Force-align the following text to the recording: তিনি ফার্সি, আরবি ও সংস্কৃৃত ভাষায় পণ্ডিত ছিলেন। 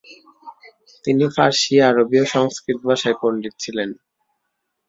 তিনি 1.05 1.25
ফার্সি, 1.35 1.75
আরবি 1.89 2.17
ও 2.21 2.25
সংস্কৃৃত 2.35 2.79
ভাষায় 2.89 3.17
পণ্ডিত 3.21 3.53
ছিলেন। 3.59 3.89